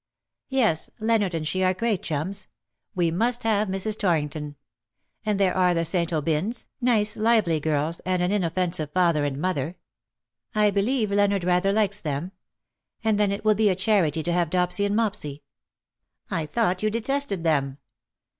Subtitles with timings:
[0.49, 2.47] "Yes, Leonard and she are great chums.
[2.95, 3.99] We must have Mrs.
[3.99, 4.55] Torrington.
[5.27, 6.09] And there are the St.
[6.11, 9.77] Aubyns, nice lively girls and an inoffensive father and mother.
[10.55, 12.31] I believe Leonard rather likes them.
[13.03, 15.41] And then it will be a charity to have Dopsy and Mopsy/^ ^'
[16.31, 17.77] I thought you detested them.